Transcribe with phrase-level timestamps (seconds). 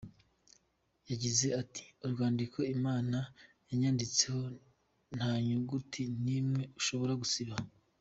[1.09, 3.17] Yagize ati:«Urwandiko Imana
[3.67, 4.41] yanyanditseho,
[5.17, 7.67] ntanyuguti n’imwe ushobora gusibaho.